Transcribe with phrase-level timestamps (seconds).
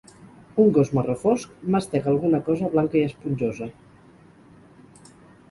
[0.61, 3.71] Un gos marró fosc mastega alguna cosa blanca i esponjosa.